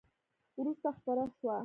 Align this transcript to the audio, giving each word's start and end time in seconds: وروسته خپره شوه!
وروسته 0.59 0.89
خپره 0.97 1.23
شوه! 1.37 1.57